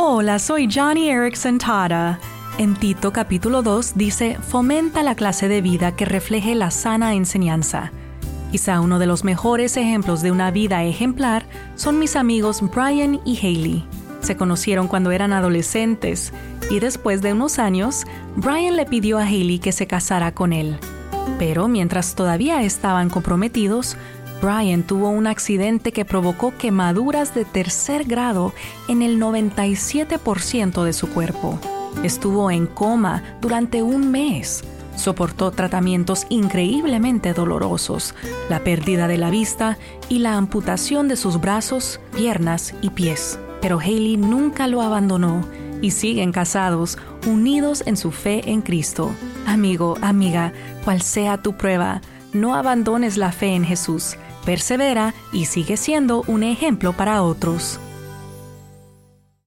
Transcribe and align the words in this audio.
Hola, 0.00 0.38
soy 0.38 0.68
Johnny 0.72 1.10
Erickson 1.10 1.58
Tata. 1.58 2.20
En 2.56 2.76
Tito 2.76 3.12
capítulo 3.12 3.62
2 3.62 3.94
dice, 3.96 4.38
fomenta 4.40 5.02
la 5.02 5.16
clase 5.16 5.48
de 5.48 5.60
vida 5.60 5.96
que 5.96 6.04
refleje 6.04 6.54
la 6.54 6.70
sana 6.70 7.14
enseñanza. 7.14 7.90
Quizá 8.52 8.80
uno 8.80 9.00
de 9.00 9.06
los 9.06 9.24
mejores 9.24 9.76
ejemplos 9.76 10.22
de 10.22 10.30
una 10.30 10.52
vida 10.52 10.84
ejemplar 10.84 11.46
son 11.74 11.98
mis 11.98 12.14
amigos 12.14 12.60
Brian 12.72 13.20
y 13.24 13.38
Haley. 13.38 13.84
Se 14.20 14.36
conocieron 14.36 14.86
cuando 14.86 15.10
eran 15.10 15.32
adolescentes 15.32 16.32
y 16.70 16.78
después 16.78 17.20
de 17.20 17.32
unos 17.32 17.58
años, 17.58 18.04
Brian 18.36 18.76
le 18.76 18.86
pidió 18.86 19.18
a 19.18 19.24
Haley 19.24 19.58
que 19.58 19.72
se 19.72 19.88
casara 19.88 20.32
con 20.32 20.52
él. 20.52 20.78
Pero 21.40 21.66
mientras 21.66 22.14
todavía 22.14 22.62
estaban 22.62 23.10
comprometidos, 23.10 23.96
Brian 24.40 24.84
tuvo 24.84 25.08
un 25.08 25.26
accidente 25.26 25.92
que 25.92 26.04
provocó 26.04 26.56
quemaduras 26.56 27.34
de 27.34 27.44
tercer 27.44 28.04
grado 28.04 28.52
en 28.88 29.02
el 29.02 29.20
97% 29.20 30.84
de 30.84 30.92
su 30.92 31.08
cuerpo. 31.08 31.58
Estuvo 32.04 32.50
en 32.50 32.66
coma 32.66 33.22
durante 33.40 33.82
un 33.82 34.10
mes. 34.10 34.62
Soportó 34.94 35.50
tratamientos 35.50 36.26
increíblemente 36.28 37.32
dolorosos, 37.32 38.14
la 38.48 38.60
pérdida 38.60 39.08
de 39.08 39.18
la 39.18 39.30
vista 39.30 39.78
y 40.08 40.20
la 40.20 40.36
amputación 40.36 41.08
de 41.08 41.16
sus 41.16 41.40
brazos, 41.40 42.00
piernas 42.16 42.74
y 42.82 42.90
pies. 42.90 43.38
Pero 43.60 43.80
Haley 43.80 44.16
nunca 44.16 44.66
lo 44.66 44.82
abandonó 44.82 45.44
y 45.82 45.92
siguen 45.92 46.32
casados, 46.32 46.98
unidos 47.26 47.82
en 47.86 47.96
su 47.96 48.10
fe 48.10 48.50
en 48.50 48.62
Cristo. 48.62 49.10
Amigo, 49.46 49.96
amiga, 50.00 50.52
cual 50.84 51.02
sea 51.02 51.38
tu 51.38 51.56
prueba, 51.56 52.00
no 52.32 52.54
abandones 52.54 53.16
la 53.16 53.32
fe 53.32 53.54
en 53.54 53.64
Jesús. 53.64 54.16
Persevera 54.44 55.14
y 55.32 55.46
sigue 55.46 55.76
siendo 55.76 56.22
un 56.26 56.42
ejemplo 56.42 56.92
para 56.92 57.22
otros. 57.22 57.80